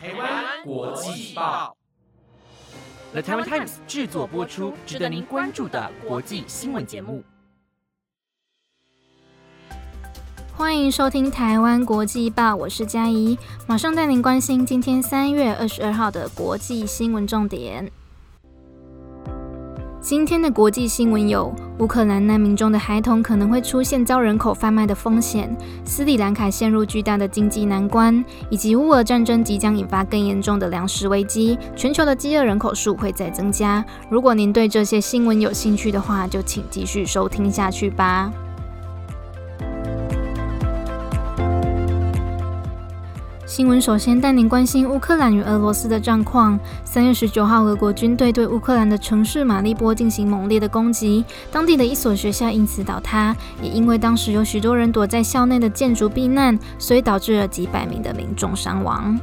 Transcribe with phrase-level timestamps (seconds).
[0.00, 1.76] 台湾国际报
[3.10, 7.24] ，The Taiwan Times 制作播出，值得您关注的国际新闻节目。
[10.56, 17.90] 欢迎收听台湾国际报，我是嘉怡，马上带您关心今天三月二十二号的国际新闻重点。
[20.00, 25.48] 今天的国际新闻有：乌克兰难民中的孩童可能会出现遭人口贩卖的风险；
[25.84, 33.84] 斯里兰卡陷入巨大的经济难关；以及乌俄战争即将引发更严重的粮食危机，全球的饥饿人口数会再增加。
[34.08, 38.32] 如果您对这些新闻有兴趣的话，就请继续收听下去吧。
[43.48, 46.60] 新闻首先带您关心乌克兰与俄罗斯的战况。
[46.84, 59.18] 三月十九号，俄国军队对乌克兰的城市马利波进行猛烈的攻击，当地的一所学校因此倒塌，也因为当时有许多人躲在校内的建筑避难，所以导致了几百名的民众伤亡。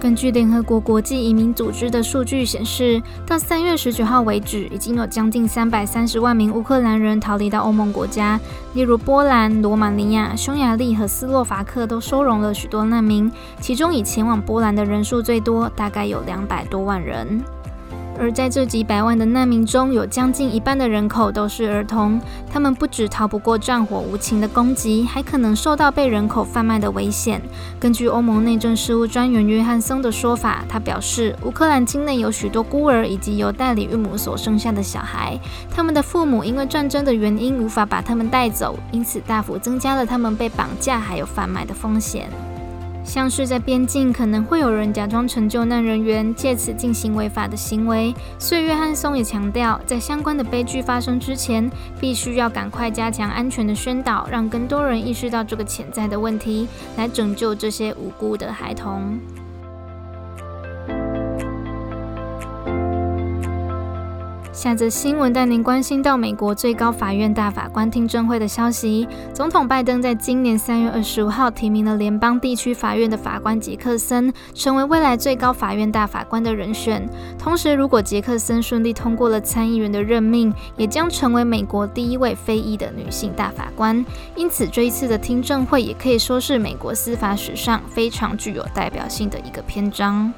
[0.00, 8.40] 根据联合国国际移民组织的数据显示，到三月十九号为止，已经有将近三百三十万名乌克兰人逃离到欧盟国家，
[8.72, 17.44] 例如波兰、罗马尼亚、匈牙利和斯洛伐克都收容了许多难民，其中以前往波兰的人数最多，大概有两百多万人。
[18.20, 22.20] 而在这几百万的难民中，有将近一半的人口都是儿童。
[22.52, 27.40] 他们不只逃不过战火无情的攻击，还可能受到被人口贩卖的危险。
[27.80, 35.40] 根据欧盟内政事务专员约翰松的说法，他表示，乌克兰境内有许多孤儿以及由代理孕母所生下的小孩，
[35.74, 42.28] 他们的父母因为战争的原因无法把他们带走，因此大幅增加了他们被绑架还有贩卖的风险。
[43.02, 48.14] 像是在边境，可能会有人假装成救难人员，借此进行违法的行为。
[48.38, 59.18] 所以约翰松也强调，在相关的悲剧发生之前，必须要赶快加强安全的宣导，让更多人意识到这个潜在的问题，来拯救这些无辜的孩童。
[64.60, 69.08] 下则新闻带您关心到美国最高法院大法官听证会的消息。
[69.32, 77.08] 总统拜登在今年三月二十五号提名了联邦地区法院的法官杰克森，成为未来最高法院大法官的人选。
[77.38, 84.04] 同时，如果杰克森顺利通过了参议员的任命，也将成为美国第一位非裔的女性大法官。
[84.36, 90.30] 因此，这一次的听证会也可以说是美国司法史上非常具有代表性的一个篇章。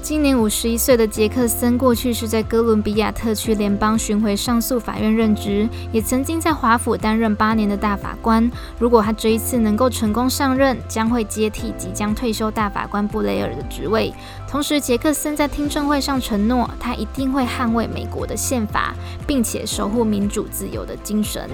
[0.00, 8.50] 今年五十一岁的杰克森，过去是在哥伦比亚特区联邦巡回上诉法院任职，也曾经在华府担任八年的大法官。
[8.78, 14.14] 如果他这一次能够成功上任，将会接替即将退休大法官布雷尔的职位。
[14.48, 18.94] 同时，杰克森在听证会上承诺，他一定会捍卫美国的宪法，
[19.26, 21.50] 并且守护民主自由的精神。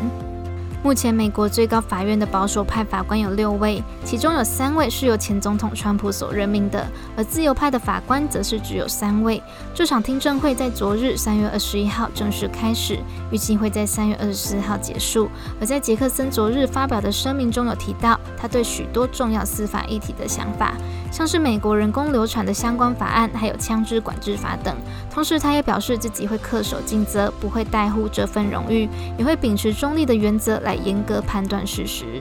[0.85, 6.87] 目前，美国最高法院的保守派法官有六位，其中有三位是由前总统川普所任命的，
[7.17, 9.43] 而自由派的法官则是只有三位。
[9.73, 12.99] 这场听证会在昨日三月二十一号正式开始，
[13.33, 15.31] 预计会在三月二十四号结束。
[15.59, 20.75] 而在杰克森昨日发表的声明中有提到，他对许多重要司法议题的想法，
[21.11, 24.77] 像是美国人工流产的相关法案，还有枪支管制法等。
[25.11, 32.21] 同时，他也表示自己会恪守尽责，不会带护这份荣誉，也会秉持中立的原则来严格判断事实。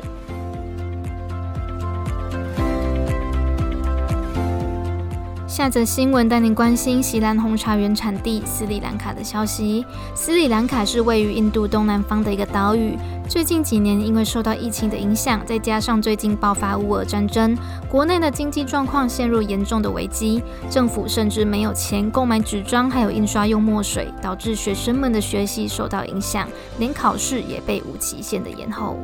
[5.54, 9.86] 下则新闻带您关心锡兰红茶原产地斯里兰卡的消息。
[10.16, 12.98] 斯里兰卡是位于印度东南方的一个岛屿。
[13.30, 17.56] 最近几年，因为受到疫情的影响，再加上最近爆发乌俄战争，
[17.88, 20.42] 国内的经济状况陷入严重的危机。
[20.72, 26.50] 政府甚至没有钱购买纸张，还有印刷用墨水，导致学生们的学习受到影响，
[26.80, 28.98] 连考试也被无期限的延后。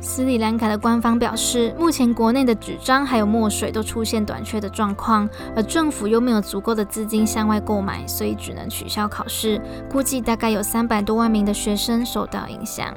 [0.00, 9.60] 斯里兰卡的官方表示，目前国内的纸张还有墨水都出现短缺的状况，而政府又没有足够的资金向外购买，所以只能取消考试。
[9.90, 12.94] 估计大概有三百多万名的学生受到影响。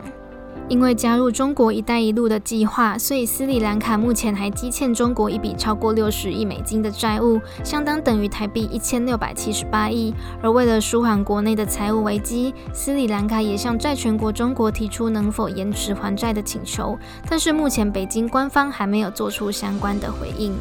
[0.70, 10.14] 因为加入中国“一带一路”的计划，所以斯里兰卡目前还积欠中国一笔超过六十亿美金的债务，相当等于台币一千六百七十八亿。
[10.42, 16.98] 而为了舒缓国内的财务危机，斯里兰卡也向债权国中国提出能否延迟还债的请求，
[17.30, 20.54] 但是目前北京官方还没有做出相关的回应。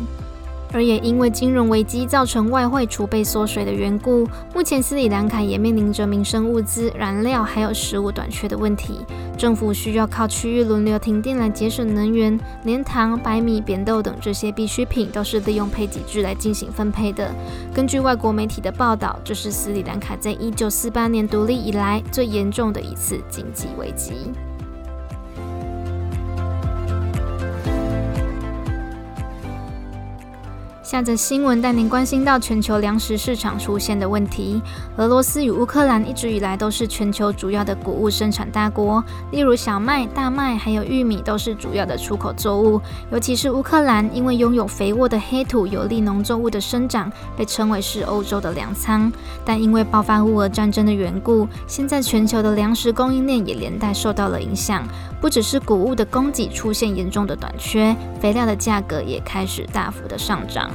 [0.73, 9.01] 而也因为金融危机造成外汇储备缩水的缘故，目前斯里兰卡也面临着民生物资、燃料还有食物短缺的问题。
[9.37, 17.31] 政府需要靠区域轮流停电来节省能源，连糖、白米、扁豆等这些必需品都是利用配给制来进行分配的。
[17.75, 24.31] 根据外国媒体的报道，这是斯里兰卡在一九四八年独立以来最严重的一次经济危机。
[30.93, 34.61] 下则新闻带您关心到全球粮食市场出现的问题。
[34.99, 42.79] 俄罗斯与乌克兰一直以来都是全球主要的谷物生产大国，例如小麦、大麦还有玉米都是主要的出口作物。
[43.11, 49.11] 尤其是乌克兰，因为拥有肥沃的黑土，有利农作物的生长，被称为是欧洲的粮仓。
[49.47, 54.87] 但因为爆发乌俄战争的缘故，现在全球的粮食供应链也连带受到了影响。
[55.23, 60.71] 不只是谷物的供给出现严重的短缺，肥料的价格也开始大幅的上涨。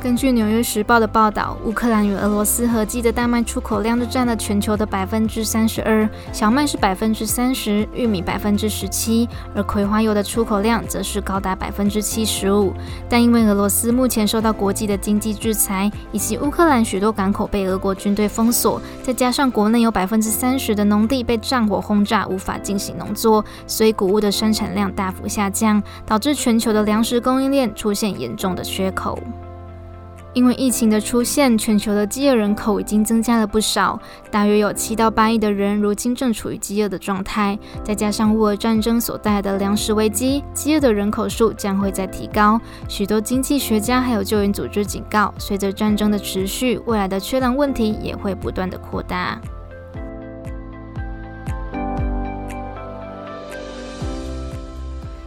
[0.00, 12.72] 根据《纽约时报》的报道，乌克兰与俄罗斯合计的大麦出口量就占了全球的百分之三十二，小麦是百分之三十，玉米百分之十七，而葵花油的出口量则是高达百分之七十五。
[13.08, 29.18] 但因为俄罗斯目前受到国际的经济制裁，以及乌克兰许多港口被俄国军队封锁，再加上国内有百分之三十的农地被战火轰炸，无法进行农作，所以谷物的生产量大幅下降，导致全球的粮食供应链出现严重的缺口。
[30.36, 33.98] 因为疫情的出现，全球的饥饿人口已经增加了不少，
[34.30, 37.58] 大约有七到八亿的人如今正处于饥饿的状态。
[37.82, 42.60] 再加上乌俄战争所带来的粮食危机，饥饿的人口数将会再提高。
[42.86, 49.40] 许多经济学家还有救援组织警告，随着战争的持续，未来的缺粮问题也会不断的扩大。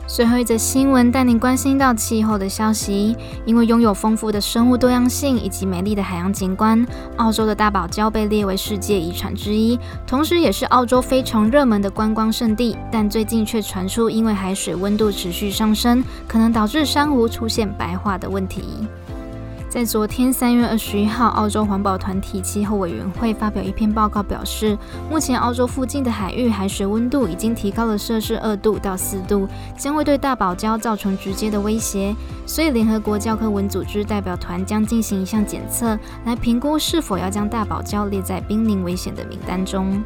[0.09, 3.15] 最后一则新闻带您关心到气候的消息。
[3.45, 6.83] 因为拥有丰富的生物多样性以及美丽的海洋景观，
[7.17, 12.75] 澳洲的大堡礁被列为世界遗产之一，同时也是澳洲非常热门的观光胜地。
[12.91, 18.63] 但最近却传出，因为海水温度持续上升，可能导致珊瑚出现白化的问题。
[19.69, 24.75] 在昨天三月二十一号，澳洲环保团体气候委员会发表一篇报告，表示
[25.11, 32.15] 目前澳洲附近的海域海水温度已经提高了摄氏二度到四度，将会对大堡礁造成直接的威胁。
[32.47, 35.95] 所以，联合国教科文组织代表团将进行一项检测，
[36.25, 40.03] 来评估是否要将大堡礁列在濒临危险的名单中。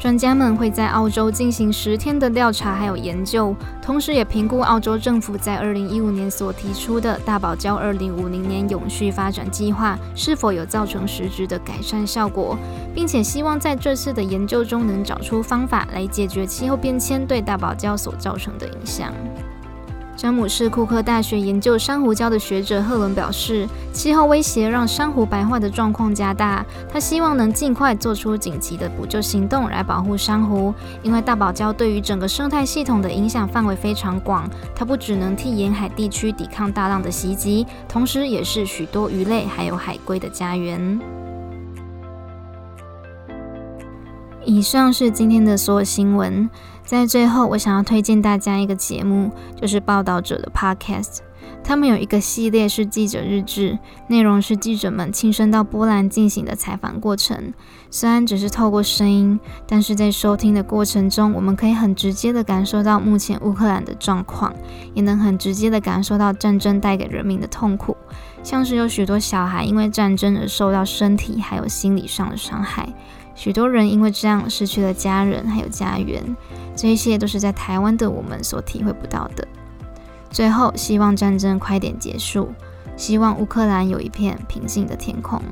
[0.00, 12.56] 专家们会在澳洲进行十天的调查还有研究，同时也评估澳洲政府在二零一五年所提出的大堡礁二零五零年永续发展计划是否有造成实质的改善效果，
[12.94, 19.12] 并且希望在这次的研究中能找出方法来解决气候变迁对大堡礁所造成的影响。
[20.20, 26.62] 詹姆士库克大学研究珊瑚礁的学者赫伦表示，气候威胁让珊瑚白化的状况加大。
[26.92, 34.46] 他希望能尽快做出紧急的补救行动来保护珊瑚，因为大堡礁对于整个生态系统的影响范围非常广。
[34.74, 41.00] 它不只能替沿海地区抵抗大浪的袭击，同时也是许多鱼类还有海龟的家园。
[44.50, 46.50] 以上是今天的所有新闻。
[46.84, 51.18] 在最后，我想要推荐大家一个节目，就是报道者的 Podcast。
[51.62, 57.54] 他们有一个系列是记者日志，内容是记者们亲身到波兰进行的采访过程。
[57.90, 59.38] 虽然只是透过声音，
[59.68, 64.52] 但是在收听的过程中，我们可以很直接的感受到目前乌克兰的状况，
[64.94, 67.96] 也能很直接的感受到战争带给人民的痛苦。
[68.42, 72.88] 像是有许多小孩因为战争而受到身体还有心理上的伤害。
[73.34, 76.22] 许多人因为这样失去了家人，还有家园，
[76.76, 79.46] 这一切都是在台湾的我们所体会不到的。
[80.30, 82.52] 最后，希望战争快点结束，
[82.96, 85.42] 希望乌克兰有一片平静的天空。